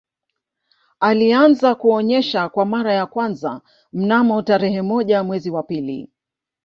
Ilianza 1.11 1.75
kuonesha 1.75 2.49
kwa 2.49 2.65
mara 2.65 2.93
ya 2.93 3.05
kwanza 3.05 3.61
mnamo 3.93 4.41
tarehe 4.41 4.81
moja 4.81 5.23
mwezi 5.23 5.49
wa 5.49 5.63
pili 5.63 6.09